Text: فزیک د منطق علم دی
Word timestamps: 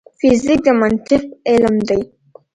فزیک 0.19 0.59
د 0.65 0.67
منطق 0.81 1.23
علم 1.49 1.75
دی 1.87 2.01